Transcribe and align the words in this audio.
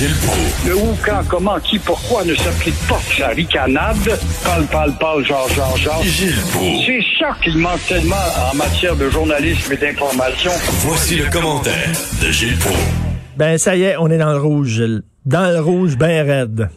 Gilles 0.00 0.16
Proulx. 0.24 0.66
Le 0.66 0.74
où, 0.76 0.96
quand, 1.04 1.20
comment, 1.28 1.58
qui, 1.60 1.78
pourquoi 1.78 2.24
ne 2.24 2.32
s'applique 2.32 2.80
pas 2.88 2.96
sa 3.12 3.28
ricanade? 3.36 4.08
Parle, 4.42 4.64
parle, 4.72 4.92
parle, 4.98 5.24
genre, 5.26 5.46
genre, 5.50 5.76
genre. 5.76 6.02
Gilles 6.02 6.40
Proulx. 6.54 6.86
C'est 6.86 7.04
ça 7.18 7.36
qu'il 7.42 7.58
manque 7.58 7.84
tellement 7.86 8.24
en 8.50 8.56
matière 8.56 8.96
de 8.96 9.10
journalisme 9.10 9.70
et 9.74 9.76
d'information. 9.76 10.52
Voici 10.88 11.18
le 11.18 11.28
commentaire 11.30 11.92
de 12.16 12.32
Gilles 12.32 12.56
Proulx. 12.56 12.80
Ben, 13.36 13.58
ça 13.58 13.76
y 13.76 13.82
est, 13.82 13.96
on 13.98 14.08
est 14.08 14.16
dans 14.16 14.32
le 14.32 14.40
rouge, 14.40 14.68
Gilles. 14.68 15.02
Dans 15.26 15.52
le 15.52 15.60
rouge, 15.60 15.98
ben 15.98 16.26
raide. 16.26 16.70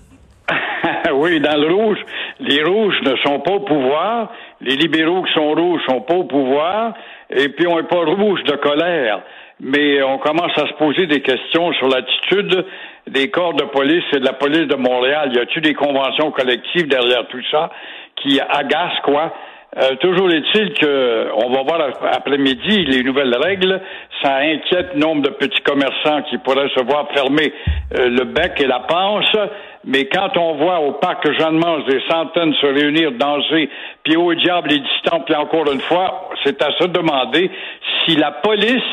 oui, 1.14 1.40
dans 1.40 1.56
le 1.56 1.74
rouge. 1.74 2.00
Les 2.42 2.62
rouges 2.62 3.00
ne 3.06 3.16
sont 3.24 3.40
pas 3.40 3.54
au 3.54 3.62
pouvoir. 3.62 4.34
Les 4.60 4.76
libéraux 4.76 5.24
qui 5.24 5.32
sont 5.32 5.54
rouges 5.54 5.80
sont 5.88 6.02
pas 6.02 6.16
au 6.16 6.26
pouvoir. 6.26 6.94
Et 7.30 7.48
puis, 7.48 7.68
on 7.68 7.78
n'est 7.78 7.88
pas 7.88 8.04
rouge 8.04 8.44
de 8.44 8.58
colère. 8.58 9.22
Mais 9.62 10.04
on 10.04 10.18
commence 10.18 10.52
à 10.58 10.68
se 10.68 10.74
poser 10.74 11.08
des 11.08 11.22
questions 11.22 11.72
sur 11.74 11.88
l'attitude 11.88 12.66
des 13.08 13.30
corps 13.30 13.54
de 13.54 13.66
police 13.66 14.04
et 14.14 14.20
de 14.20 14.26
la 14.26 14.34
police 14.34 14.68
de 14.68 14.76
Montréal. 14.76 15.32
Y 15.34 15.40
a-t-il 15.40 15.62
des 15.62 15.74
conventions 15.74 16.32
collectives 16.32 16.88
derrière 16.88 17.28
tout 17.28 17.42
ça 17.52 17.70
qui 18.16 18.40
agacent, 18.40 19.02
quoi? 19.04 19.34
Euh, 19.76 19.96
toujours 19.96 20.30
est-il 20.30 20.72
que 20.76 21.30
on 21.34 21.50
va 21.50 21.64
voir 21.64 21.90
après-midi 22.12 22.86
les 22.86 23.02
nouvelles 23.02 23.36
règles. 23.36 23.82
Ça 24.22 24.36
inquiète 24.36 24.96
nombre 24.96 25.24
de 25.24 25.30
petits 25.30 25.62
commerçants 25.62 26.22
qui 26.30 26.38
pourraient 26.38 26.70
se 26.76 26.84
voir 26.84 27.08
fermer 27.12 27.52
euh, 27.98 28.08
le 28.08 28.26
bec 28.26 28.54
et 28.62 28.68
la 28.68 28.82
panse. 28.82 29.36
Mais 29.86 30.06
quand 30.06 30.38
on 30.38 30.54
voit 30.56 30.80
au 30.80 30.94
parc 30.94 31.28
Jeanne-Mance 31.40 31.86
des 31.88 32.02
centaines 32.08 32.54
se 32.54 32.68
réunir, 32.68 33.14
danser, 33.14 33.68
puis 34.04 34.16
au 34.16 34.34
diable 34.36 34.70
les 34.70 34.80
distants, 34.80 35.22
puis 35.22 35.36
encore 35.36 35.72
une 35.72 35.82
fois, 35.82 36.30
c'est 36.44 36.62
à 36.62 36.72
se 36.74 36.86
demander 36.86 37.50
si 38.06 38.16
la 38.16 38.32
police, 38.32 38.84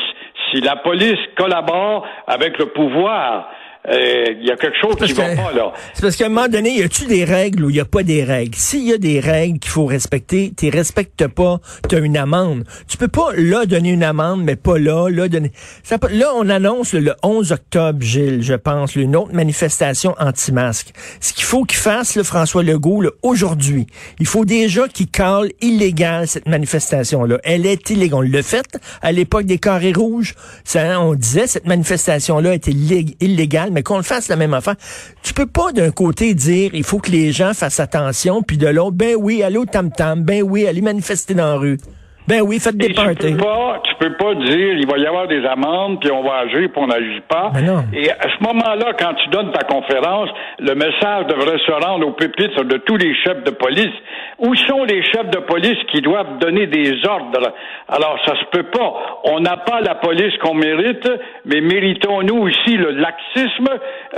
si 0.49 0.61
la 0.61 0.77
police 0.77 1.19
collabore 1.37 2.07
avec 2.25 2.57
le 2.57 2.65
pouvoir 2.67 3.49
il 3.87 4.45
y 4.45 4.51
a 4.51 4.55
quelque 4.55 4.77
chose 4.79 4.95
qui 4.95 5.13
va 5.13 5.35
pas, 5.35 5.51
là. 5.53 5.73
C'est 5.93 6.01
parce 6.01 6.15
qu'à 6.15 6.27
un 6.27 6.29
moment 6.29 6.47
donné, 6.47 6.77
y 6.77 6.83
a-tu 6.83 7.05
des 7.05 7.23
règles 7.23 7.65
ou 7.65 7.69
y 7.69 7.79
a 7.79 7.85
pas 7.85 8.03
des 8.03 8.23
règles? 8.23 8.55
S'il 8.55 8.87
y 8.87 8.93
a 8.93 8.97
des 8.97 9.19
règles 9.19 9.59
qu'il 9.59 9.71
faut 9.71 9.85
respecter, 9.85 10.53
tu 10.55 10.69
respectes 10.69 11.27
pas, 11.27 11.59
tu 11.89 11.95
as 11.95 11.99
une 11.99 12.17
amende. 12.17 12.63
Tu 12.87 12.97
peux 12.97 13.07
pas 13.07 13.29
là 13.35 13.65
donner 13.65 13.91
une 13.91 14.03
amende, 14.03 14.43
mais 14.43 14.55
pas 14.55 14.77
là, 14.77 15.09
là 15.09 15.27
donner. 15.27 15.51
Ça, 15.83 15.97
là, 16.11 16.31
on 16.35 16.47
annonce 16.49 16.93
le 16.93 17.15
11 17.23 17.51
octobre, 17.51 18.01
Gilles, 18.01 18.43
je 18.43 18.53
pense, 18.53 18.95
une 18.95 19.15
autre 19.15 19.33
manifestation 19.33 20.15
anti-masque. 20.19 20.93
Ce 21.19 21.33
qu'il 21.33 21.45
faut 21.45 21.63
qu'il 21.63 21.79
fasse, 21.79 22.15
le 22.15 22.23
François 22.23 22.63
Legault, 22.63 23.03
aujourd'hui, 23.23 23.87
il 24.19 24.27
faut 24.27 24.45
déjà 24.45 24.87
qu'il 24.87 25.07
cale 25.07 25.49
illégal 25.61 26.27
cette 26.27 26.47
manifestation-là. 26.47 27.39
Elle 27.43 27.65
est 27.65 27.89
illégale. 27.89 28.19
On 28.19 28.21
l'a 28.21 28.43
fait 28.43 28.77
à 29.01 29.11
l'époque 29.11 29.45
des 29.45 29.57
carrés 29.57 29.93
rouges. 29.93 30.35
Ça, 30.63 30.99
on 31.01 31.15
disait 31.15 31.47
cette 31.47 31.65
manifestation-là 31.65 32.53
était 32.53 32.71
illégale 32.71 33.70
mais 33.71 33.83
qu'on 33.83 33.97
le 33.97 34.03
fasse 34.03 34.27
la 34.27 34.35
même 34.35 34.53
affaire. 34.53 34.75
Tu 35.23 35.33
peux 35.33 35.45
pas 35.45 35.71
d'un 35.71 35.91
côté 35.91 36.33
dire 36.33 36.71
il 36.73 36.83
faut 36.83 36.99
que 36.99 37.11
les 37.11 37.31
gens 37.31 37.53
fassent 37.53 37.79
attention, 37.79 38.43
puis 38.43 38.57
de 38.57 38.67
l'autre, 38.67 38.95
ben 38.97 39.15
oui, 39.17 39.43
allez 39.43 39.57
au 39.57 39.65
tam-tam, 39.65 40.23
ben 40.23 40.43
oui, 40.43 40.67
allez 40.67 40.81
manifester 40.81 41.33
dans 41.33 41.47
la 41.47 41.55
rue. 41.55 41.77
Ben 42.27 42.41
oui, 42.41 42.59
faites 42.59 42.77
des 42.77 42.93
parties. 42.93 43.15
Tu 43.17 43.35
peux, 43.35 43.43
pas, 43.43 43.81
tu 43.83 43.95
peux 43.95 44.13
pas 44.13 44.35
dire 44.35 44.73
il 44.77 44.87
va 44.87 44.97
y 44.97 45.05
avoir 45.05 45.27
des 45.27 45.43
amendes, 45.45 45.99
puis 45.99 46.11
on 46.11 46.23
va 46.23 46.37
agir, 46.39 46.69
puis 46.71 46.81
on 46.81 46.87
n'agit 46.87 47.21
pas. 47.27 47.51
Ben 47.53 47.65
non. 47.65 47.83
Et 47.93 48.11
à 48.11 48.27
ce 48.29 48.43
moment-là, 48.43 48.93
quand 48.97 49.13
tu 49.15 49.29
donnes 49.29 49.51
ta 49.51 49.63
conférence, 49.63 50.29
le 50.59 50.75
message 50.75 51.25
devrait 51.27 51.57
se 51.65 51.71
rendre 51.71 52.07
au 52.07 52.11
pupitre 52.11 52.63
de 52.63 52.77
tous 52.77 52.97
les 52.97 53.13
chefs 53.15 53.43
de 53.43 53.51
police. 53.51 53.93
Où 54.39 54.55
sont 54.55 54.83
les 54.85 55.03
chefs 55.03 55.29
de 55.29 55.39
police 55.39 55.77
qui 55.91 56.01
doivent 56.01 56.39
donner 56.39 56.67
des 56.67 57.05
ordres? 57.05 57.53
Alors, 57.87 58.17
ça 58.25 58.33
se 58.35 58.45
peut 58.51 58.69
pas. 58.71 59.21
On 59.25 59.39
n'a 59.39 59.57
pas 59.57 59.81
la 59.81 59.95
police 59.95 60.35
qu'on 60.37 60.55
mérite, 60.55 61.07
mais 61.45 61.61
méritons-nous 61.61 62.37
aussi 62.37 62.77
le 62.77 62.91
laxisme, 62.91 63.67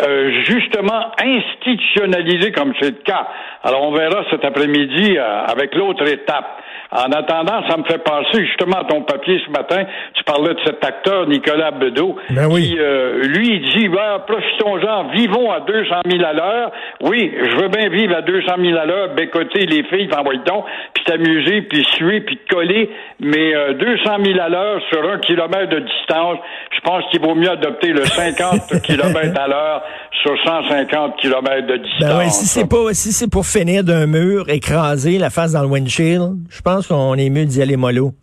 euh, 0.01 0.31
justement 0.43 1.11
institutionnalisé 1.21 2.51
comme 2.51 2.73
c'est 2.79 2.91
le 2.91 3.03
cas. 3.03 3.27
Alors, 3.63 3.83
on 3.83 3.91
verra 3.91 4.23
cet 4.29 4.45
après-midi 4.45 5.17
euh, 5.17 5.45
avec 5.45 5.73
l'autre 5.75 6.07
étape. 6.07 6.61
En 6.91 7.11
attendant, 7.11 7.67
ça 7.67 7.77
me 7.77 7.83
fait 7.85 7.92
penser 7.99 8.45
justement 8.45 8.77
à 8.77 8.85
ton 8.85 9.01
papier 9.01 9.39
ce 9.45 9.51
matin. 9.51 9.83
Tu 10.13 10.23
parlais 10.23 10.53
de 10.53 10.59
cet 10.65 10.83
acteur, 10.83 11.27
Nicolas 11.27 11.71
Bedeau, 11.71 12.15
ben 12.29 12.47
oui. 12.49 12.69
qui, 12.69 12.79
euh, 12.79 13.23
lui, 13.23 13.59
dit, 13.59 13.87
ben, 13.89 14.19
profitons-en, 14.27 15.09
vivons 15.09 15.51
à 15.51 15.61
200 15.61 15.95
000 16.09 16.23
à 16.23 16.33
l'heure. 16.33 16.71
Oui, 17.01 17.31
je 17.37 17.55
veux 17.61 17.69
bien 17.69 17.89
vivre 17.89 18.15
à 18.15 18.21
200 18.21 18.53
000 18.59 18.77
à 18.77 18.85
l'heure, 18.85 19.15
bécoter 19.15 19.65
les 19.65 19.83
filles, 19.83 20.07
t'envoyer 20.07 20.41
donc, 20.45 20.65
puis 20.93 21.03
t'amuser, 21.05 21.61
puis 21.63 21.85
suer, 21.95 22.21
puis 22.21 22.37
te 22.37 22.53
coller, 22.53 22.89
mais 23.19 23.55
euh, 23.55 23.73
200 23.73 24.17
000 24.25 24.39
à 24.39 24.49
l'heure 24.49 24.81
sur 24.91 25.03
un 25.09 25.19
kilomètre 25.19 25.69
de 25.69 25.79
distance, 25.79 26.37
je 26.71 26.79
pense 26.81 27.03
qu'il 27.11 27.21
vaut 27.21 27.35
mieux 27.35 27.49
adopter 27.49 27.89
le 27.89 28.05
50 28.05 28.81
km 28.83 29.39
à 29.39 29.47
l'heure 29.47 29.83
sur 30.21 30.35
150 30.45 31.17
km 31.17 31.67
de 31.67 31.77
distance. 31.77 31.99
Ben 31.99 32.17
oui, 32.19 32.29
si 32.29 32.45
c'est 32.45 32.67
pas, 32.67 32.93
si 32.93 33.11
c'est 33.11 33.29
pour 33.29 33.45
finir 33.45 33.83
d'un 33.83 34.07
mur, 34.07 34.49
écraser 34.49 35.17
la 35.17 35.29
face 35.29 35.53
dans 35.53 35.61
le 35.61 35.67
windshield, 35.67 36.35
je 36.49 36.61
pense 36.61 36.87
qu'on 36.87 37.15
est 37.15 37.29
mieux 37.29 37.45
d'y 37.45 37.61
aller 37.61 37.77
mollo. 37.83 38.13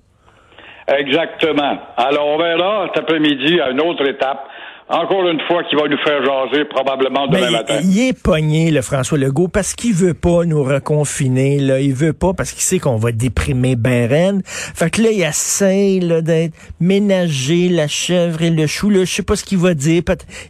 Exactement. 0.88 1.78
Alors, 1.97 2.26
on 2.26 2.38
verra 2.38 2.87
cet 2.88 3.04
après-midi 3.04 3.60
à 3.60 3.71
une 3.71 3.81
autre 3.81 4.06
étape. 4.09 4.41
Encore 4.88 5.28
une 5.28 5.41
fois, 5.47 5.62
qui 5.62 5.76
va 5.76 5.82
nous 5.87 5.98
faire 5.98 6.21
jaser 6.25 6.65
probablement 6.65 7.28
demain 7.28 7.47
Mais 7.47 7.50
matin. 7.53 7.78
Il 7.84 8.09
est 8.09 8.21
pogné, 8.21 8.72
le 8.72 8.82
François 8.82 9.19
Legault, 9.19 9.47
parce 9.47 9.75
qu'il 9.75 9.94
veut 9.94 10.15
pas 10.15 10.44
nous 10.44 10.65
reconfiner. 10.65 11.60
Là. 11.60 11.78
Il 11.78 11.94
veut 11.94 12.12
pas 12.12 12.32
parce 12.32 12.50
qu'il 12.50 12.62
sait 12.62 12.81
qu'on 12.81 12.97
va 12.97 13.12
déprimer 13.12 13.76
ben 13.76 14.09
raide. 14.10 14.43
Fait 14.44 14.91
que 14.91 15.00
là, 15.03 15.10
il 15.12 15.22
essaie 15.22 16.00
d'être 16.22 16.54
ménager 16.81 17.69
la 17.69 17.87
chèvre 17.87 18.42
et 18.42 18.50
le 18.50 18.66
chou. 18.66 18.91
Là. 18.91 19.04
Je 19.04 19.12
sais 19.15 19.22
pas 19.22 19.37
ce 19.37 19.44
qu'il 19.44 19.59
va 19.59 19.75
dire. 19.75 20.03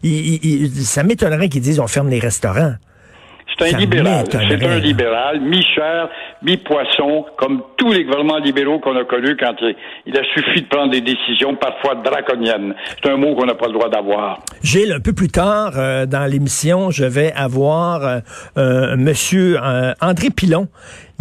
Il- 0.03 0.43
il- 0.43 0.71
ça 0.87 1.03
m'étonnerait 1.03 1.51
qu'il 1.51 1.61
dise 1.61 1.79
on 1.79 1.87
ferme 1.87 2.09
les 2.09 2.19
restaurants. 2.19 2.77
C'est 3.61 3.75
un 3.75 3.79
libéral. 3.79 4.25
C'est 4.31 4.67
un 4.67 4.79
libéral, 4.79 5.41
mi-chair, 5.41 6.09
mi-poisson, 6.43 7.27
comme 7.37 7.63
tous 7.77 7.93
les 7.93 8.05
gouvernements 8.05 8.39
libéraux 8.39 8.79
qu'on 8.79 8.97
a 8.97 9.05
connus 9.05 9.37
quand 9.37 9.55
il, 9.61 9.75
il 10.07 10.17
a 10.17 10.23
suffi 10.35 10.63
de 10.63 10.67
prendre 10.69 10.91
des 10.91 11.01
décisions 11.01 11.55
parfois 11.57 11.95
draconiennes. 11.97 12.75
C'est 13.03 13.11
un 13.11 13.17
mot 13.17 13.35
qu'on 13.35 13.47
n'a 13.47 13.55
pas 13.55 13.67
le 13.67 13.75
droit 13.75 13.89
d'avoir. 13.89 14.41
Gilles, 14.63 14.93
un 14.93 15.01
peu 15.01 15.13
plus 15.13 15.29
tard 15.29 15.73
euh, 15.77 16.07
dans 16.07 16.31
l'émission, 16.31 16.91
je 16.91 17.05
vais 17.05 17.33
avoir 17.33 18.05
euh, 18.05 18.19
euh, 18.59 18.97
Monsieur 18.97 19.59
euh, 19.63 19.93
André 20.01 20.31
Pilon. 20.31 20.69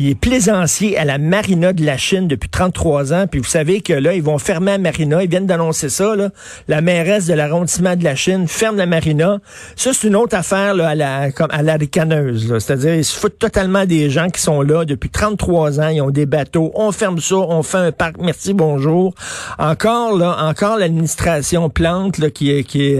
Il 0.01 0.09
est 0.11 0.15
plaisancier 0.15 0.97
à 0.97 1.03
la 1.03 1.17
Marina 1.17 1.73
de 1.73 1.85
la 1.85 1.97
Chine 1.97 2.29
depuis 2.29 2.47
33 2.47 3.13
ans. 3.13 3.25
Puis 3.29 3.41
vous 3.41 3.45
savez 3.47 3.81
que 3.81 3.91
là, 3.91 4.13
ils 4.13 4.23
vont 4.23 4.37
fermer 4.37 4.71
la 4.71 4.77
Marina. 4.77 5.21
Ils 5.21 5.29
viennent 5.29 5.45
d'annoncer 5.45 5.89
ça. 5.89 6.15
Là. 6.15 6.29
La 6.69 6.79
mairesse 6.79 7.27
de 7.27 7.33
l'arrondissement 7.33 7.97
de 7.97 8.03
la 8.05 8.15
Chine 8.15 8.47
ferme 8.47 8.77
la 8.77 8.85
Marina. 8.85 9.39
Ça, 9.75 9.91
c'est 9.91 10.07
une 10.07 10.15
autre 10.15 10.37
affaire 10.37 10.73
là, 10.73 10.87
à 10.87 10.95
la 10.95 11.31
comme 11.33 11.49
à 11.51 11.61
la 11.63 11.73
ricaneuse. 11.75 12.49
là. 12.49 12.61
C'est-à-dire, 12.61 12.95
ils 12.95 13.03
se 13.03 13.19
foutent 13.19 13.37
totalement 13.39 13.83
des 13.85 14.09
gens 14.09 14.29
qui 14.29 14.39
sont 14.41 14.61
là 14.61 14.85
depuis 14.85 15.09
33 15.09 15.81
ans. 15.81 15.89
Ils 15.89 16.01
ont 16.01 16.11
des 16.11 16.25
bateaux. 16.25 16.71
On 16.75 16.93
ferme 16.93 17.19
ça. 17.19 17.35
On 17.35 17.61
fait 17.61 17.77
un 17.77 17.91
parc. 17.91 18.15
Merci, 18.21 18.53
bonjour. 18.53 19.13
Encore 19.57 20.17
là, 20.17 20.37
encore 20.39 20.77
l'administration 20.77 21.69
plante 21.69 22.19
là, 22.19 22.29
qui, 22.29 22.51
est- 22.51 22.63
qui, 22.63 22.95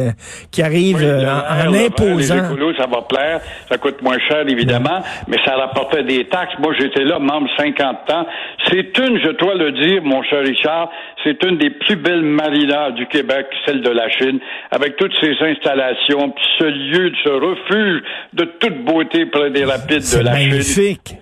qui 0.52 0.62
arrive 0.62 0.98
Oui, 0.98 1.06
euh, 1.06 1.32
en, 1.32 1.74
imposant. 1.74 2.36
Les 2.36 2.40
écolos, 2.42 2.74
ça 2.76 2.88
va 2.88 3.04
plaire. 3.04 3.40
Ça 3.70 3.78
coûte 3.78 4.02
moins 4.02 4.20
cher, 4.28 4.44
évidemment, 4.50 5.02
mais 5.30 5.38
ça 5.46 5.56
rapportait 5.56 6.04
des 6.04 6.28
taxes. 6.28 6.54
Moi, 6.60 6.74
j'étais 6.90 7.06
là, 7.06 7.20
membre 7.20 7.48
50 7.58 7.98
ans. 8.12 8.26
C'est 8.68 8.98
une, 8.98 9.20
je 9.20 9.32
dois 9.38 9.56
le 9.56 9.72
dire, 9.72 10.02
mon 10.04 10.22
cher 10.24 10.42
Richard, 10.42 10.90
c'est 11.24 11.44
une 11.44 11.58
des 11.58 11.70
plus 11.70 11.96
belles 11.96 12.22
marinas 12.24 12.92
du 12.92 13.06
Québec, 13.08 13.48
celle 13.66 13.82
de 13.82 13.90
la 13.90 14.10
Chine, 14.10 14.40
avec 14.72 14.96
toutes 14.98 15.14
ces 15.22 15.34
installations, 15.42 16.30
puis 16.32 16.44
ce 16.60 16.64
lieu, 16.66 17.12
ce 17.24 17.30
refuge 17.30 18.02
de 18.34 18.44
toute 18.60 18.84
beauté 18.86 19.26
près 19.26 19.50
des 19.52 19.66
rapides 19.66 20.04
de 20.18 20.24
la 20.24 20.36
Chine. 20.38 20.50
magnifique. 20.50 21.16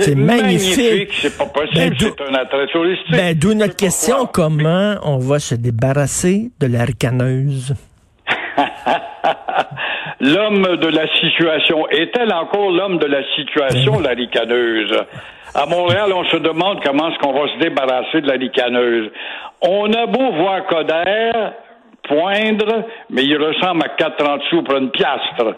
C'est 0.00 0.14
magnifique. 0.14 1.10
C'est 1.12 1.36
pas 1.36 1.46
possible, 1.46 1.74
Ben, 1.74 1.96
c'est 1.98 2.20
un 2.30 2.34
attrait 2.34 2.66
touristique. 2.68 3.10
Ben, 3.10 3.36
d'où 3.36 3.52
notre 3.54 3.74
question, 3.74 4.16
pourquoi. 4.18 4.44
comment 4.44 4.94
on 5.02 5.18
va 5.18 5.40
se 5.40 5.56
débarrasser 5.56 6.50
de 6.60 6.66
la 6.68 6.84
ricaneuse? 6.84 7.74
L'homme 10.20 10.76
de 10.76 10.88
la 10.88 11.06
situation 11.20 11.88
est-elle 11.90 12.32
encore 12.32 12.72
l'homme 12.72 12.98
de 12.98 13.06
la 13.06 13.22
situation, 13.36 14.00
la 14.00 14.10
ricaneuse? 14.10 14.96
À 15.54 15.64
Montréal, 15.66 16.12
on 16.12 16.24
se 16.24 16.38
demande 16.38 16.82
comment 16.84 17.10
est-ce 17.10 17.18
qu'on 17.18 17.32
va 17.32 17.48
se 17.52 17.58
débarrasser 17.58 18.20
de 18.20 18.26
la 18.26 18.34
ricaneuse. 18.34 19.10
On 19.62 19.92
a 19.92 20.06
beau 20.06 20.32
voir 20.32 20.66
Coder, 20.66 21.30
poindre, 22.02 22.84
mais 23.10 23.22
il 23.22 23.36
ressemble 23.36 23.82
à 23.84 23.88
4,30 23.96 24.40
sous 24.50 24.62
pour 24.62 24.76
une 24.76 24.90
piastre. 24.90 25.54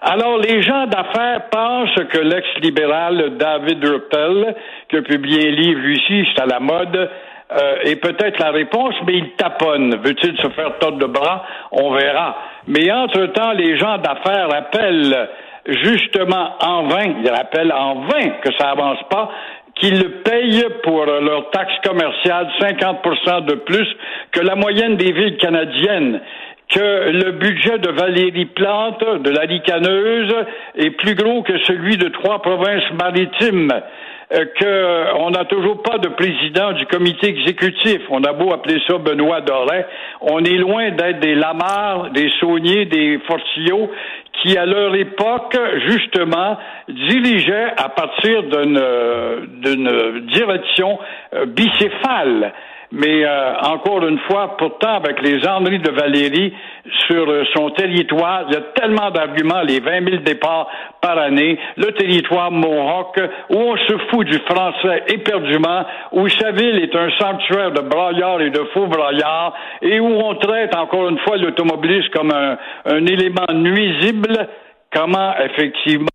Alors, 0.00 0.38
les 0.38 0.62
gens 0.62 0.86
d'affaires 0.86 1.48
pensent 1.50 2.04
que 2.10 2.18
l'ex-libéral 2.18 3.36
David 3.36 3.84
Ruppel, 3.84 4.54
qui 4.88 4.96
a 4.96 5.02
publié 5.02 5.48
un 5.48 5.52
livre, 5.52 5.80
lui 5.80 6.00
c'est 6.06 6.40
à 6.40 6.46
la 6.46 6.60
mode, 6.60 7.10
euh, 7.52 7.76
est 7.84 7.96
peut-être 7.96 8.38
la 8.38 8.50
réponse, 8.50 8.94
mais 9.06 9.14
il 9.14 9.30
taponne. 9.32 9.96
Veut-il 10.02 10.36
se 10.38 10.48
faire 10.50 10.78
tordre 10.78 10.98
de 10.98 11.06
bras? 11.06 11.44
On 11.72 11.92
verra. 11.92 12.36
Mais 12.66 12.90
entre-temps, 12.90 13.52
les 13.52 13.78
gens 13.78 13.98
d'affaires 13.98 14.48
appellent 14.54 15.28
justement 15.66 16.56
en 16.60 16.88
vain, 16.88 17.14
ils 17.22 17.30
rappellent 17.30 17.72
en 17.72 18.00
vain 18.06 18.30
que 18.42 18.50
ça 18.58 18.70
avance 18.70 18.98
pas, 19.10 19.30
qu'ils 19.76 20.22
payent 20.22 20.66
pour 20.82 21.04
leur 21.04 21.50
taxe 21.50 21.74
commerciale 21.84 22.48
50 22.60 23.46
de 23.46 23.54
plus 23.54 23.88
que 24.30 24.40
la 24.40 24.54
moyenne 24.54 24.96
des 24.96 25.12
villes 25.12 25.36
canadiennes 25.38 26.20
que 26.68 27.10
le 27.10 27.32
budget 27.32 27.78
de 27.78 27.90
Valérie 27.90 28.46
Plante, 28.46 29.22
de 29.22 29.30
la 29.30 29.42
Ricaneuse, 29.42 30.34
est 30.76 30.90
plus 30.90 31.14
gros 31.14 31.42
que 31.42 31.58
celui 31.64 31.96
de 31.96 32.08
trois 32.08 32.42
provinces 32.42 32.90
maritimes. 32.92 33.72
Euh, 34.32 34.46
qu'on 34.58 35.30
n'a 35.30 35.44
toujours 35.44 35.82
pas 35.82 35.98
de 35.98 36.08
président 36.08 36.72
du 36.72 36.86
comité 36.86 37.28
exécutif. 37.28 38.00
On 38.08 38.24
a 38.24 38.32
beau 38.32 38.52
appeler 38.54 38.80
ça 38.86 38.96
Benoît 38.96 39.42
Doré, 39.42 39.84
on 40.22 40.42
est 40.42 40.56
loin 40.56 40.90
d'être 40.92 41.20
des 41.20 41.34
Lamar, 41.34 42.10
des 42.10 42.30
Saunier, 42.40 42.86
des 42.86 43.18
Fortillo, 43.26 43.90
qui 44.32 44.56
à 44.56 44.64
leur 44.64 44.94
époque, 44.94 45.56
justement, 45.86 46.56
dirigeaient 46.88 47.74
à 47.76 47.90
partir 47.90 48.44
d'une 48.44 50.26
direction 50.32 50.98
euh, 51.34 51.44
bicéphale. 51.44 52.52
Mais 52.92 53.24
euh, 53.24 53.54
encore 53.62 54.06
une 54.06 54.18
fois, 54.20 54.56
pourtant, 54.56 54.96
avec 54.96 55.20
les 55.22 55.46
enneries 55.46 55.78
de 55.78 55.90
Valérie 55.90 56.52
sur 57.06 57.28
euh, 57.28 57.44
son 57.54 57.70
territoire, 57.70 58.44
il 58.48 58.54
y 58.54 58.56
a 58.56 58.62
tellement 58.74 59.10
d'arguments, 59.10 59.62
les 59.62 59.80
20 59.80 60.10
000 60.10 60.22
départs 60.22 60.68
par 61.00 61.18
année, 61.18 61.58
le 61.76 61.92
territoire 61.92 62.50
Mohawk, 62.50 63.18
où 63.50 63.56
on 63.56 63.76
se 63.76 63.98
fout 64.10 64.26
du 64.26 64.38
français 64.40 65.04
éperdument, 65.08 65.84
où 66.12 66.28
sa 66.28 66.52
ville 66.52 66.78
est 66.82 66.94
un 66.94 67.10
sanctuaire 67.18 67.72
de 67.72 67.80
braillards 67.80 68.42
et 68.42 68.50
de 68.50 68.64
faux 68.72 68.86
braillards, 68.86 69.54
et 69.82 70.00
où 70.00 70.06
on 70.06 70.34
traite 70.36 70.74
encore 70.76 71.08
une 71.08 71.18
fois 71.18 71.36
l'automobiliste 71.36 72.10
comme 72.10 72.32
un, 72.32 72.56
un 72.86 73.06
élément 73.06 73.52
nuisible, 73.52 74.48
comment 74.92 75.34
effectivement 75.38 76.13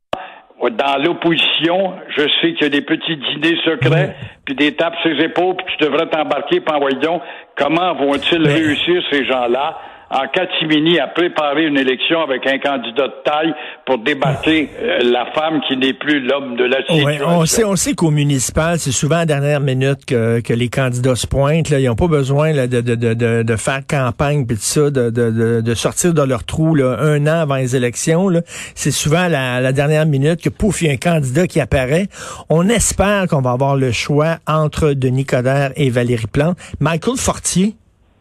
dans 0.68 1.02
l'opposition, 1.02 1.94
je 2.10 2.24
sais 2.42 2.54
qu'il 2.54 2.64
y 2.64 2.66
a 2.66 2.70
des 2.70 2.82
petits 2.82 3.16
dîners 3.16 3.60
secrets, 3.64 4.16
puis 4.46 4.56
des 4.56 4.76
tapes 4.76 4.96
sur 5.02 5.12
les 5.12 5.26
épaules, 5.26 5.56
puis 5.56 5.66
tu 5.78 5.86
devrais 5.86 6.08
t'embarquer, 6.08 6.60
puis 6.60 6.76
envoyons. 6.76 7.22
Comment 7.56 7.94
vont-ils 7.96 8.46
réussir, 8.46 9.02
ces 9.10 9.26
gens-là, 9.26 9.78
en 10.10 10.28
catimini 10.28 11.00
à 11.00 11.08
préparer 11.08 11.66
une 11.66 11.78
élection 11.78 12.22
avec 12.22 12.46
un 12.48 12.58
candidat 12.58 13.08
de 13.08 13.14
taille 13.24 13.54
pour 13.86 14.00
débattre 14.00 14.50
euh, 14.50 15.00
la 15.04 15.28
femme 15.34 15.62
qui 15.68 15.78
n'est 15.78 15.94
plus 15.94 16.20
l'homme 16.20 16.56
de 16.56 16.64
la 16.64 16.78
situation. 16.78 17.28
on 17.28 17.46
sait, 17.46 17.64
on 17.64 17.76
sait 17.76 17.94
qu'au 17.94 18.10
municipal, 18.10 18.80
c'est 18.80 18.92
souvent 18.92 19.18
à 19.18 19.20
la 19.20 19.26
dernière 19.26 19.60
minute 19.60 20.06
que, 20.06 20.40
que 20.40 20.54
les 20.54 20.70
candidats 20.70 21.16
se 21.16 21.28
pointent. 21.28 21.70
Là. 21.70 21.80
Ils 21.80 21.86
n'ont 21.86 21.96
pas 21.96 22.08
besoin 22.08 22.54
là, 22.54 22.68
de, 22.68 22.82
de, 22.82 22.96
de, 22.96 23.44
de, 23.44 23.56
faire 23.56 23.82
campagne 23.88 24.46
puis 24.46 24.58
de 24.58 24.62
ça, 24.62 24.90
de, 24.90 25.10
de, 25.10 25.62
de, 25.62 25.74
sortir 25.76 26.14
de 26.14 26.24
leur 26.24 26.44
trou 26.44 26.74
là, 26.74 26.98
un 27.00 27.28
an 27.28 27.42
avant 27.42 27.56
les 27.56 27.76
élections. 27.76 28.30
C'est 28.74 28.92
souvent 28.92 29.22
à 29.22 29.30
la, 29.30 29.62
la, 29.62 29.72
dernière 29.74 30.06
minute 30.06 30.42
que 30.42 30.50
pouf, 30.50 30.82
il 30.82 30.88
y 30.88 30.90
a 30.90 30.94
un 30.94 30.98
candidat 30.98 31.46
qui 31.46 31.60
apparaît. 31.60 32.08
On 32.50 32.68
espère 32.68 33.28
qu'on 33.28 33.42
va 33.42 33.52
avoir 33.52 33.76
le 33.76 33.92
choix 33.92 34.38
entre 34.48 34.94
Denis 34.94 35.26
Coderre 35.26 35.72
et 35.76 35.90
Valérie 35.90 36.28
Plante. 36.28 36.58
Michael 36.80 37.18
Fortier, 37.18 37.76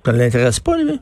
ça 0.05 0.12
ne 0.12 0.19
l'intéresse 0.19 0.61
pas, 0.61 0.76
lui? 0.76 1.00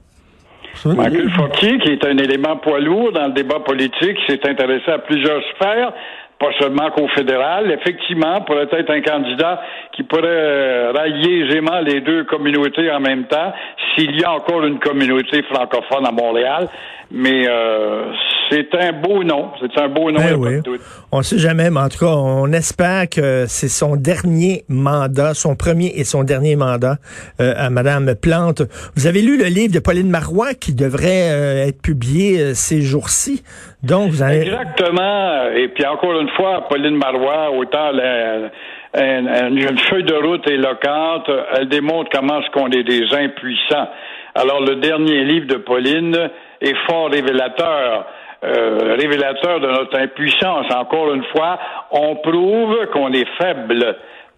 Michael 0.84 1.30
Fortier, 1.30 1.78
qui 1.78 1.90
est 1.90 2.04
un 2.04 2.18
élément 2.18 2.56
poids 2.56 2.80
lourd 2.80 3.12
dans 3.12 3.26
le 3.26 3.32
débat 3.32 3.60
politique, 3.60 4.18
s'est 4.26 4.40
intéressé 4.48 4.90
à 4.90 4.98
plusieurs 4.98 5.42
sphères, 5.54 5.92
pas 6.38 6.50
seulement 6.60 6.90
qu'au 6.90 7.08
fédéral. 7.08 7.70
Effectivement, 7.70 8.40
pourrait 8.42 8.68
être 8.70 8.90
un 8.90 9.00
candidat 9.00 9.60
qui 9.92 10.02
pourrait 10.02 10.24
euh, 10.26 10.92
rallier 10.94 11.46
aisément 11.46 11.80
les 11.80 12.00
deux 12.00 12.24
communautés 12.24 12.90
en 12.90 13.00
même 13.00 13.24
temps, 13.24 13.52
s'il 13.94 14.18
y 14.18 14.24
a 14.24 14.32
encore 14.32 14.64
une 14.64 14.78
communauté 14.78 15.42
francophone 15.44 16.06
à 16.06 16.12
Montréal. 16.12 16.68
Mais 17.10 17.48
euh, 17.48 18.12
c'est 18.50 18.74
un 18.74 18.92
beau 18.92 19.24
nom. 19.24 19.50
C'est 19.60 19.80
un 19.80 19.88
beau 19.88 20.10
nom. 20.10 20.20
Ben 20.20 20.34
oui. 20.36 20.78
On 21.12 21.22
sait 21.22 21.38
jamais, 21.38 21.70
mais 21.70 21.80
en 21.80 21.88
tout 21.88 21.98
cas, 21.98 22.12
on 22.12 22.52
espère 22.52 23.08
que 23.08 23.44
c'est 23.46 23.68
son 23.68 23.96
dernier 23.96 24.64
mandat, 24.68 25.34
son 25.34 25.56
premier 25.56 25.92
et 25.94 26.04
son 26.04 26.24
dernier 26.24 26.56
mandat 26.56 26.96
euh, 27.40 27.54
à 27.56 27.70
Madame 27.70 28.14
Plante. 28.20 28.62
Vous 28.96 29.06
avez 29.06 29.22
lu 29.22 29.38
le 29.38 29.46
livre 29.46 29.72
de 29.72 29.80
Pauline 29.80 30.10
Marois 30.10 30.54
qui 30.54 30.74
devrait 30.74 31.30
euh, 31.30 31.68
être 31.68 31.80
publié 31.82 32.40
euh, 32.40 32.54
ces 32.54 32.82
jours-ci. 32.82 33.42
Donc, 33.82 34.10
vous 34.10 34.22
avez... 34.22 34.42
Exactement. 34.42 35.50
Et 35.54 35.68
puis 35.68 35.86
encore 35.86 36.20
une 36.20 36.30
fois, 36.30 36.66
Pauline 36.68 36.96
Marois, 36.96 37.50
autant 37.50 37.90
la, 37.92 38.50
une, 38.96 39.78
feuille 39.90 40.04
de 40.04 40.14
route 40.14 40.48
éloquente, 40.48 41.30
elle 41.54 41.68
démontre 41.68 42.10
comment 42.12 42.40
est-ce 42.40 42.50
qu'on 42.50 42.70
est 42.70 42.84
des 42.84 43.04
impuissants. 43.14 43.88
Alors, 44.34 44.60
le 44.60 44.76
dernier 44.76 45.24
livre 45.24 45.46
de 45.46 45.56
Pauline 45.56 46.16
est 46.60 46.76
fort 46.86 47.10
révélateur. 47.10 48.06
Euh, 48.46 48.94
révélateur 48.96 49.58
de 49.58 49.66
notre 49.66 49.98
impuissance. 49.98 50.66
Encore 50.72 51.12
une 51.12 51.24
fois, 51.24 51.58
on 51.90 52.14
prouve 52.14 52.86
qu'on 52.92 53.12
est 53.12 53.26
faible. 53.38 53.96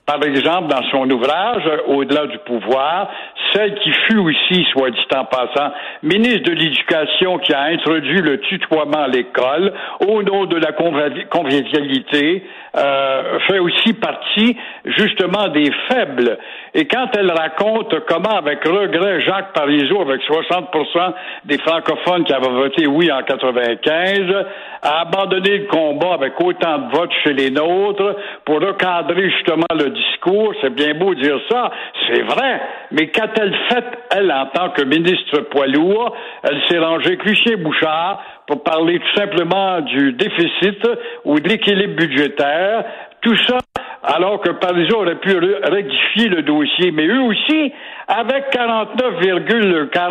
Par 0.09 0.25
exemple, 0.25 0.69
dans 0.69 0.83
son 0.91 1.11
ouvrage, 1.11 1.71
Au-delà 1.87 2.27
du 2.29 2.39
pouvoir, 2.39 3.11
celle 3.53 3.75
qui 3.75 3.93
fut 4.07 4.17
aussi, 4.17 4.67
soit 4.73 4.91
dit 4.91 5.07
en 5.15 5.27
passant, 5.27 5.71
ministre 6.03 6.45
de 6.45 6.53
l'Éducation 6.53 7.37
qui 7.39 7.53
a 7.53 7.65
introduit 7.65 8.23
le 8.23 8.41
tutoiement 8.41 9.03
à 9.03 9.09
l'école 9.09 9.71
au 10.07 10.23
nom 10.23 10.47
de 10.47 10.57
la 10.57 10.73
convivialité, 10.73 12.43
euh, 12.77 13.39
fait 13.49 13.59
aussi 13.59 13.93
partie 13.95 14.57
justement 14.85 15.49
des 15.49 15.71
faibles. 15.89 16.39
Et 16.75 16.87
quand 16.87 17.09
elle 17.17 17.31
raconte 17.31 17.95
comment, 18.07 18.37
avec 18.37 18.65
regret, 18.65 19.21
Jacques 19.23 19.53
Parizeau, 19.53 20.01
avec 20.01 20.23
60% 20.23 21.13
des 21.45 21.59
francophones 21.59 22.25
qui 22.25 22.33
avaient 22.33 22.49
voté 22.49 22.87
oui 22.87 23.11
en 23.11 23.23
95, 23.23 24.47
a 24.83 25.01
abandonné 25.01 25.59
le 25.59 25.67
combat 25.67 26.15
avec 26.15 26.41
autant 26.41 26.79
de 26.79 26.97
votes 26.97 27.13
chez 27.25 27.33
les 27.33 27.51
nôtres 27.51 28.17
pour 28.45 28.61
recadrer 28.61 29.31
justement 29.31 29.67
le 29.75 29.98
discours, 29.99 30.55
c'est 30.61 30.75
bien 30.75 30.95
beau 30.95 31.15
dire 31.15 31.39
ça, 31.51 31.71
c'est 32.07 32.23
vrai, 32.23 32.61
mais 32.91 33.09
qu'a-t-elle 33.09 33.55
fait, 33.69 33.85
elle, 34.17 34.33
en 34.33 34.47
tant 34.47 34.71
que 34.71 34.83
ministre 34.85 35.41
poids 35.51 35.67
lourd? 35.67 36.17
Elle 36.43 36.61
s'est 36.69 36.79
rangée 36.79 37.19
Lucien 37.25 37.57
Bouchard 37.59 38.23
pour 38.47 38.63
parler 38.63 38.99
tout 38.99 39.21
simplement 39.21 39.81
du 39.83 40.13
déficit 40.13 40.81
ou 41.25 41.39
de 41.39 41.49
l'équilibre 41.49 41.97
budgétaire. 41.97 42.85
Tout 43.21 43.37
ça 43.47 43.59
alors 44.03 44.41
que 44.41 44.51
Parizeau 44.51 45.03
aurait 45.03 45.17
pu 45.17 45.37
rectifier 45.37 46.29
le 46.29 46.43
dossier. 46.43 46.91
Mais 46.93 47.07
eux 47.07 47.23
aussi, 47.23 47.73
avec 48.07 48.51
49,40 48.53 50.11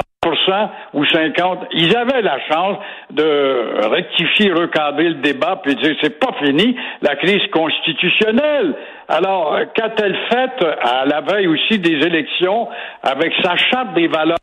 ou 0.94 1.06
50, 1.06 1.68
ils 1.72 1.96
avaient 1.96 2.22
la 2.22 2.40
chance 2.50 2.78
de 3.12 3.88
rectifier, 3.90 4.52
recadrer 4.52 5.10
le 5.10 5.16
débat, 5.16 5.60
puis 5.64 5.76
dire 5.76 5.96
c'est 6.02 6.20
pas 6.20 6.34
fini, 6.44 6.76
la 7.02 7.16
crise 7.16 7.46
constitutionnelle. 7.52 8.76
Alors, 9.08 9.58
qu'a-t-elle 9.74 10.18
fait 10.30 10.66
à 10.82 11.06
la 11.06 11.22
veille 11.22 11.48
aussi 11.48 11.80
des 11.80 12.06
élections 12.06 12.68
avec 13.04 13.32
sa 13.42 13.56
charte 13.56 13.94
des 13.94 14.08
valeurs 14.08 14.38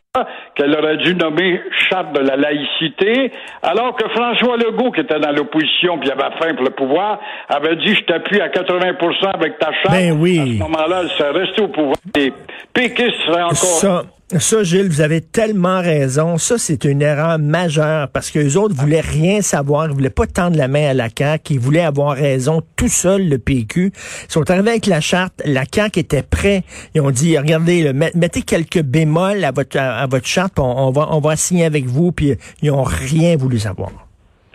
qu'elle 0.55 0.73
aurait 0.75 0.97
dû 0.97 1.13
nommer 1.13 1.61
charte 1.89 2.13
de 2.13 2.21
la 2.21 2.35
laïcité, 2.37 3.31
alors 3.61 3.95
que 3.95 4.07
François 4.09 4.57
Legault, 4.57 4.91
qui 4.91 5.01
était 5.01 5.19
dans 5.19 5.31
l'opposition 5.31 5.99
puis 5.99 6.09
avait 6.09 6.35
faim 6.41 6.55
pour 6.55 6.63
le 6.63 6.71
pouvoir, 6.71 7.19
avait 7.49 7.75
dit 7.75 7.93
je 7.93 8.03
t'appuie 8.05 8.41
à 8.41 8.47
80% 8.47 9.35
avec 9.35 9.59
ta 9.59 9.71
charte. 9.73 9.91
Ben 9.91 10.17
oui. 10.17 10.39
À 10.39 10.45
ce 10.45 10.63
moment-là, 10.63 11.01
elle 11.03 11.09
serait 11.09 11.31
restée 11.31 11.61
au 11.61 11.67
pouvoir. 11.67 11.97
Les 12.15 12.31
péquistes 12.73 13.21
seraient 13.27 13.43
encore... 13.43 13.55
Ça, 13.55 14.01
Gilles, 14.33 14.89
vous 14.89 15.01
avez 15.01 15.21
tellement 15.21 15.81
raison. 15.81 16.39
Ça, 16.39 16.57
c'est 16.57 16.83
une 16.85 17.03
erreur 17.03 17.37
majeure 17.37 18.09
parce 18.09 18.31
que 18.31 18.39
les 18.39 18.57
autres 18.57 18.73
voulaient 18.73 19.01
rien 19.01 19.43
savoir. 19.43 19.85
Ils 19.87 19.93
voulaient 19.93 20.09
pas 20.09 20.25
tendre 20.25 20.57
la 20.57 20.67
main 20.67 20.89
à 20.89 20.93
la 20.95 21.09
CAQ. 21.15 21.53
Ils 21.53 21.59
voulaient 21.59 21.81
avoir 21.81 22.15
raison 22.15 22.63
tout 22.75 22.87
seul, 22.87 23.29
le 23.29 23.37
PQ. 23.37 23.91
Ils 23.93 24.31
sont 24.31 24.49
arrivés 24.49 24.71
avec 24.71 24.87
la 24.87 24.99
charte. 24.99 25.43
La 25.45 25.63
CAQ 25.71 25.99
était 25.99 26.23
prêt. 26.23 26.63
Ils 26.95 27.01
ont 27.01 27.11
dit, 27.11 27.37
regardez, 27.37 27.93
mettez 27.93 28.41
quelques 28.41 28.81
bémols 28.81 29.43
à 29.43 29.51
votre, 29.51 29.77
à, 29.77 30.07
votre 30.07 30.25
charte. 30.25 30.57
On, 30.57 30.89
va, 30.89 31.07
on 31.11 31.19
va 31.19 31.35
signer 31.35 31.65
avec 31.65 31.85
vous. 31.85 32.11
Puis 32.11 32.35
ils 32.63 32.71
ont 32.71 32.83
rien 32.83 33.37
voulu 33.37 33.59
savoir. 33.59 34.04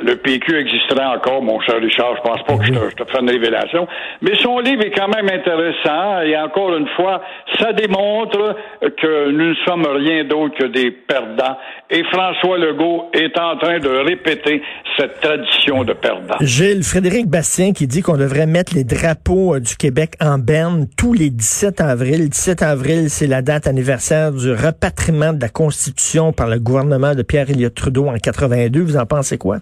Le 0.03 0.17
PQ 0.17 0.59
existerait 0.59 1.05
encore, 1.05 1.43
mon 1.43 1.61
cher 1.61 1.77
Richard. 1.81 2.17
Je 2.17 2.23
pense 2.23 2.43
pas 2.45 2.57
que 2.57 2.65
je 2.65 2.73
te, 2.73 2.91
je 2.91 2.97
te 2.97 3.11
fais 3.11 3.21
une 3.21 3.31
révélation. 3.31 3.87
Mais 4.23 4.35
son 4.37 4.59
livre 4.59 4.83
est 4.83 4.91
quand 4.91 5.09
même 5.09 5.29
intéressant 5.29 6.23
et 6.23 6.37
encore 6.37 6.75
une 6.75 6.89
fois, 6.97 7.23
ça 7.59 7.73
démontre 7.73 8.57
que 8.81 9.31
nous 9.31 9.51
ne 9.51 9.55
sommes 9.67 9.87
rien 9.87 10.25
d'autre 10.25 10.57
que 10.59 10.67
des 10.67 10.91
perdants. 10.91 11.57
Et 11.91 12.03
François 12.05 12.59
Legault 12.59 13.11
est 13.13 13.39
en 13.39 13.57
train 13.57 13.79
de 13.79 13.89
répéter 13.89 14.63
cette 14.97 15.21
tradition 15.21 15.85
de 15.85 15.93
perdants. 15.93 16.37
Gilles, 16.41 16.83
Frédéric 16.83 17.27
Bastien 17.27 17.73
qui 17.73 17.87
dit 17.87 18.03
qu'on 18.03 18.17
devrait 18.17 18.47
mettre 18.47 18.75
les 18.75 18.85
drapeaux 18.85 19.55
euh, 19.55 19.61
du 19.61 19.77
Québec 19.77 20.15
en 20.21 20.39
berne 20.39 20.87
tous 20.97 21.13
les 21.13 21.31
17 21.31 21.81
avril. 21.81 22.29
17 22.29 22.63
avril, 22.63 23.11
c'est 23.11 23.27
la 23.27 23.43
date 23.43 23.67
anniversaire 23.67 24.33
du 24.33 24.53
repatriement 24.53 25.33
de 25.33 25.41
la 25.41 25.49
Constitution 25.49 26.33
par 26.33 26.49
le 26.49 26.59
gouvernement 26.59 27.15
de 27.15 27.23
Pierre 27.23 27.51
Elliott 27.51 27.75
Trudeau 27.75 28.09
en 28.09 28.15
82. 28.15 28.81
Vous 28.81 28.97
en 28.97 29.07
pensez 29.07 29.39
quoi? 29.39 29.59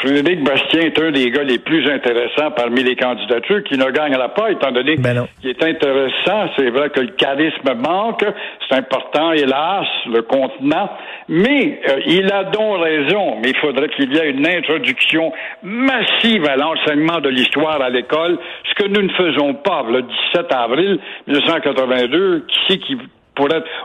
Frédéric 0.00 0.42
Bastien 0.42 0.80
est 0.80 0.98
un 0.98 1.10
des 1.10 1.30
gars 1.30 1.42
les 1.42 1.58
plus 1.58 1.88
intéressants 1.90 2.50
parmi 2.56 2.82
les 2.82 2.96
candidatures 2.96 3.62
qui 3.64 3.76
ne 3.76 3.90
gagnera 3.90 4.30
pas, 4.30 4.50
étant 4.50 4.72
donné 4.72 4.96
Ben 4.96 5.26
qu'il 5.40 5.50
est 5.50 5.62
intéressant. 5.62 6.50
C'est 6.56 6.70
vrai 6.70 6.88
que 6.90 7.00
le 7.00 7.12
charisme 7.12 7.74
manque. 7.74 8.24
C'est 8.68 8.76
important, 8.76 9.32
hélas, 9.32 9.86
le 10.06 10.22
contenant. 10.22 10.90
Mais 11.28 11.80
euh, 11.88 12.00
il 12.06 12.32
a 12.32 12.44
donc 12.44 12.82
raison. 12.82 13.36
Mais 13.42 13.50
il 13.50 13.56
faudrait 13.56 13.88
qu'il 13.90 14.12
y 14.14 14.18
ait 14.18 14.30
une 14.30 14.46
introduction 14.46 15.32
massive 15.62 16.46
à 16.46 16.56
l'enseignement 16.56 17.20
de 17.20 17.28
l'histoire 17.28 17.82
à 17.82 17.90
l'école, 17.90 18.38
ce 18.70 18.82
que 18.82 18.88
nous 18.88 19.02
ne 19.02 19.12
faisons 19.12 19.54
pas. 19.54 19.84
Le 19.88 20.02
17 20.02 20.52
avril 20.52 20.98
1982, 21.26 22.46
qui 22.48 22.56
c'est 22.68 22.78
qui 22.78 22.96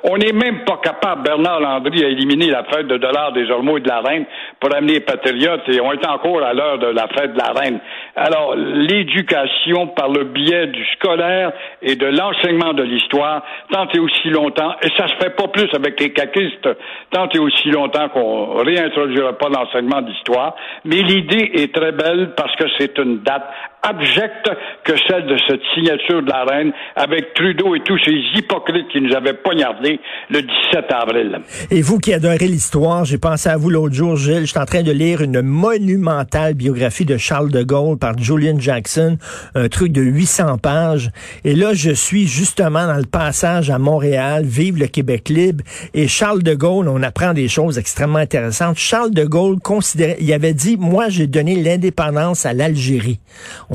on 0.04 0.18
n'est 0.18 0.34
même 0.34 0.66
pas 0.66 0.78
capable, 0.84 1.24
Bernard 1.24 1.60
Landry 1.60 2.04
a 2.04 2.10
éliminé 2.10 2.48
la 2.48 2.64
fête 2.66 2.88
de 2.88 2.98
dollars 2.98 3.32
des 3.34 3.50
Ormeaux 3.50 3.78
et 3.78 3.82
de 3.82 3.88
la 3.88 4.02
Reine 4.02 4.26
pour 4.60 4.76
amener 4.76 4.94
les 4.94 5.00
patriotes 5.00 5.68
et 5.70 5.80
on 5.80 5.92
est 5.94 6.08
encore 6.08 6.44
à 6.44 6.54
l'heure 6.54 6.78
de 6.80 6.88
la 6.88 7.08
fête 7.08 7.34
de 7.34 7.38
la 7.38 7.54
Reine. 7.54 7.80
Alors, 8.16 8.56
l'éducation 8.56 9.88
par 9.88 10.10
le 10.10 10.26
biais 10.26 10.68
du 10.68 10.84
scolaire 10.96 11.52
et 11.82 11.96
de 11.96 12.06
l'enseignement 12.06 12.74
de 12.74 12.84
l'histoire, 12.84 13.44
tant 13.72 13.88
et 13.94 14.00
aussi 14.00 14.30
longtemps, 14.30 14.76
et 14.82 14.90
ça 14.98 15.08
se 15.08 15.16
fait 15.16 15.36
pas 15.36 15.48
plus 15.48 15.70
avec 15.74 16.00
les 16.00 16.12
caquistes, 16.12 16.70
tant 17.12 17.30
et 17.30 17.40
aussi 17.40 17.70
longtemps 17.70 18.10
qu'on 18.10 18.64
réintroduira 18.64 19.34
pas 19.38 19.50
l'enseignement 19.50 20.02
d'histoire, 20.02 20.56
mais 20.84 20.98
l'idée 20.98 21.52
est 21.56 21.74
très 21.74 21.92
belle 21.92 22.34
parce 22.36 22.56
que 22.56 22.66
c'est 22.78 22.98
une 22.98 23.20
date 23.20 23.46
abjecte 23.88 24.50
que 24.84 24.94
celle 25.08 25.26
de 25.28 25.38
cette 25.48 25.62
signature 25.74 26.22
de 26.22 26.30
la 26.30 26.44
reine 26.44 26.72
avec 26.96 27.34
Trudeau 27.34 27.76
et 27.76 27.82
tous 27.82 28.00
ces 28.04 28.14
hypocrites 28.36 28.88
qui 28.92 29.02
nous 29.02 29.16
avaient 29.16 29.34
poignardés 29.34 30.00
le 30.30 30.42
17 30.42 30.86
avril. 30.92 31.40
Et 31.72 31.82
vous 31.82 32.00
qui 32.00 32.14
adorez 32.14 32.48
l'histoire, 32.48 33.06
j'ai 33.06 33.18
pensé 33.18 33.50
à 33.50 33.58
vous 33.58 33.70
l'autre 33.70 33.94
jour, 33.94 34.16
Gilles. 34.16 34.42
Je 34.42 34.52
suis 34.52 34.60
en 34.60 34.66
train 34.66 34.84
de 34.84 34.92
lire 34.92 35.22
une 35.22 35.42
monumentale 35.42 36.54
biographie 36.54 37.06
de 37.06 37.18
Charles 37.18 37.52
de 37.52 37.64
Gaulle 37.64 37.98
par 37.98 38.18
Julian 38.18 38.60
Jackson, 38.60 39.18
un 39.54 39.68
truc 39.68 39.92
de 39.92 40.02
800 40.02 40.58
pages. 40.58 41.12
Et 41.44 41.56
là, 41.56 41.74
je 41.74 41.92
suis 41.92 42.28
justement 42.28 42.88
dans 42.88 42.98
le 42.98 43.06
passage 43.06 43.70
à 43.70 43.78
Montréal, 43.78 44.44
vive 44.46 44.78
le 44.78 44.88
Québec 44.88 45.30
libre. 45.30 45.64
Et 45.94 46.08
Charles 46.08 46.44
de 46.44 46.54
Gaulle, 46.54 46.88
on 46.88 47.04
apprend 47.04 47.34
des 47.34 47.48
choses 47.48 47.78
extrêmement 47.78 48.20
intéressantes. 48.20 48.78
Charles 48.78 49.12
de 49.12 49.26
Gaulle 49.26 49.60
considérait, 49.60 50.18
il 50.20 50.32
avait 50.34 50.54
dit, 50.54 50.78
moi, 50.78 51.10
j'ai 51.10 51.28
donné 51.28 51.56
l'indépendance 51.56 52.46
à 52.46 52.54
l'Algérie. 52.54 53.20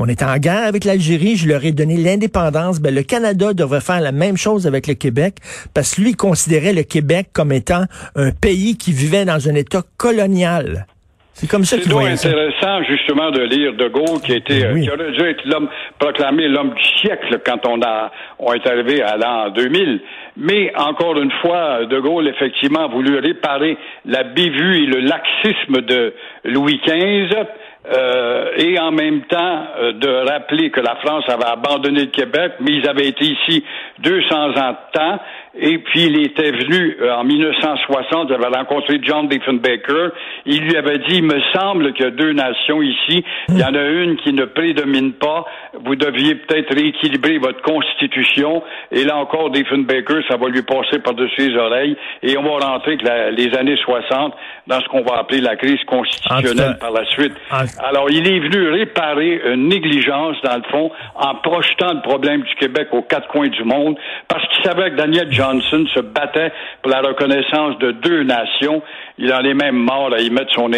On 0.03 0.07
est 0.07 0.23
en 0.23 0.35
guerre 0.37 0.65
avec 0.65 0.83
l'Algérie, 0.83 1.35
je 1.35 1.47
leur 1.47 1.63
ai 1.63 1.73
donné 1.73 1.95
l'indépendance. 1.95 2.81
Ben, 2.81 2.91
le 2.93 3.03
Canada 3.03 3.53
devrait 3.53 3.81
faire 3.81 4.01
la 4.01 4.11
même 4.11 4.35
chose 4.35 4.65
avec 4.65 4.87
le 4.87 4.95
Québec 4.95 5.35
parce 5.75 5.93
que 5.93 6.01
lui 6.01 6.13
considérait 6.13 6.73
le 6.73 6.81
Québec 6.81 7.27
comme 7.33 7.51
étant 7.51 7.83
un 8.15 8.31
pays 8.31 8.79
qui 8.79 8.93
vivait 8.93 9.25
dans 9.25 9.47
un 9.47 9.53
état 9.53 9.83
colonial. 9.97 10.87
C'est 11.33 11.49
comme 11.49 11.65
ça 11.65 11.77
qu'il 11.77 11.91
voyait 11.91 12.15
ça. 12.15 12.29
intéressant, 12.29 12.83
justement, 12.83 13.29
de 13.29 13.41
lire 13.41 13.73
De 13.73 13.87
Gaulle, 13.89 14.21
qui, 14.23 14.33
était, 14.33 14.61
Ben 14.61 14.73
oui. 14.73 14.81
qui 14.83 14.91
aurait 14.91 15.11
dû 15.11 15.21
être 15.23 15.45
l'homme, 15.45 15.69
proclamé 15.99 16.47
l'homme 16.47 16.73
du 16.73 16.83
siècle 16.99 17.39
quand 17.45 17.65
on, 17.67 17.81
a, 17.81 18.11
on 18.39 18.53
est 18.53 18.67
arrivé 18.67 19.03
à 19.03 19.17
l'an 19.17 19.49
2000. 19.51 20.01
Mais, 20.37 20.71
encore 20.75 21.19
une 21.19 21.31
fois, 21.41 21.85
De 21.85 21.99
Gaulle, 21.99 22.27
effectivement, 22.27 22.85
a 22.85 22.87
voulu 22.87 23.17
réparer 23.19 23.77
la 24.05 24.23
bévue 24.23 24.83
et 24.83 24.87
le 24.87 24.99
laxisme 24.99 25.81
de 25.81 26.13
Louis 26.45 26.79
XV, 26.85 27.35
euh, 27.83 28.51
et 28.57 28.79
en 28.79 28.91
même 28.91 29.21
temps 29.23 29.65
euh, 29.79 29.93
de 29.93 30.29
rappeler 30.29 30.69
que 30.69 30.79
la 30.81 30.97
France 30.97 31.23
avait 31.27 31.45
abandonné 31.45 32.01
le 32.01 32.11
Québec, 32.11 32.53
mais 32.59 32.73
ils 32.73 32.87
avaient 32.87 33.07
été 33.07 33.25
ici 33.25 33.63
200 33.99 34.35
ans 34.35 34.71
de 34.71 34.91
temps, 34.93 35.19
et 35.59 35.77
puis 35.79 36.03
il 36.05 36.25
était 36.25 36.51
venu 36.51 36.97
euh, 37.01 37.13
en 37.15 37.23
1960, 37.23 38.27
il 38.29 38.33
avait 38.35 38.57
rencontré 38.57 38.99
John 39.03 39.27
Diefenbaker, 39.27 40.11
il 40.45 40.61
lui 40.61 40.77
avait 40.77 40.99
dit, 40.99 41.17
il 41.17 41.23
me 41.23 41.39
semble 41.53 41.93
qu'il 41.93 42.05
y 42.05 42.07
a 42.07 42.11
deux 42.11 42.33
nations 42.33 42.81
ici, 42.81 43.23
il 43.49 43.57
y 43.59 43.63
en 43.63 43.73
a 43.75 43.83
une 43.85 44.15
qui 44.17 44.33
ne 44.33 44.45
prédomine 44.45 45.13
pas, 45.13 45.45
vous 45.83 45.95
deviez 45.95 46.35
peut-être 46.35 46.73
rééquilibrer 46.73 47.37
votre 47.37 47.61
constitution, 47.61 48.63
et 48.91 49.03
là 49.03 49.17
encore, 49.17 49.49
Diefenbaker, 49.51 50.21
ça 50.29 50.37
va 50.37 50.47
lui 50.49 50.61
passer 50.61 50.99
par-dessus 50.99 51.49
les 51.51 51.57
oreilles, 51.57 51.97
et 52.23 52.37
on 52.37 52.43
va 52.43 52.65
rentrer 52.65 52.91
avec 52.93 53.03
la- 53.03 53.31
les 53.31 53.53
années 53.55 53.77
60 53.77 54.33
dans 54.67 54.79
ce 54.79 54.87
qu'on 54.87 55.01
va 55.01 55.17
appeler 55.19 55.41
la 55.41 55.55
crise 55.55 55.83
constitutionnelle 55.85 56.55
cas, 56.55 56.73
par 56.79 56.91
la 56.91 57.05
suite. 57.05 57.33
en- 57.51 57.83
Alors, 57.83 58.09
il 58.09 58.27
est 58.27 58.39
venu 58.39 58.69
réparer 58.69 59.41
une 59.53 59.67
négligence, 59.67 60.37
dans 60.43 60.55
le 60.55 60.63
fond, 60.71 60.91
en 61.15 61.35
projetant 61.35 61.93
le 61.93 62.01
problème 62.01 62.41
du 62.41 62.55
Québec 62.55 62.87
aux 62.91 63.01
quatre 63.01 63.27
coins 63.27 63.47
du 63.49 63.63
monde, 63.63 63.97
parce 64.27 64.45
qu'il 64.47 64.63
savait 64.63 64.91
que 64.91 64.95
Daniel 64.95 65.29
Johnson 65.41 65.85
se 65.93 65.99
battait 66.01 66.51
pour 66.81 66.91
la 66.91 67.01
reconnaissance 67.01 67.77
de 67.79 67.91
deux 67.91 68.23
nations. 68.23 68.81
Il 69.17 69.33
en 69.33 69.43
est 69.43 69.53
même 69.53 69.75
mort 69.75 70.11
à 70.13 70.21
y 70.21 70.29
mettre 70.29 70.53
son, 70.53 70.69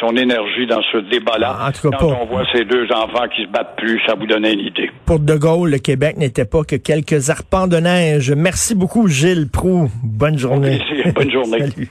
son 0.00 0.16
énergie 0.16 0.66
dans 0.66 0.82
ce 0.92 0.98
débat-là. 0.98 1.56
Ah, 1.58 1.68
en 1.68 1.72
tout 1.72 1.90
cas, 1.90 1.96
Quand 1.98 2.18
on 2.22 2.26
voit 2.26 2.44
ces 2.52 2.64
deux 2.64 2.86
enfants 2.92 3.28
qui 3.34 3.44
se 3.44 3.48
battent 3.48 3.76
plus, 3.76 4.00
ça 4.06 4.14
vous 4.14 4.26
donne 4.26 4.44
une 4.44 4.60
idée. 4.60 4.90
Pour 5.06 5.20
De 5.20 5.36
Gaulle, 5.36 5.70
le 5.70 5.78
Québec 5.78 6.16
n'était 6.18 6.44
pas 6.44 6.64
que 6.64 6.76
quelques 6.76 7.30
arpents 7.30 7.66
de 7.66 7.76
neige. 7.76 8.32
Merci 8.36 8.74
beaucoup, 8.74 9.08
Gilles 9.08 9.48
Proux. 9.50 9.90
Bonne 10.02 10.38
journée. 10.38 10.78
plaisir. 10.78 11.12
Bonne 11.14 11.30
journée. 11.30 11.58
Salut. 11.70 11.88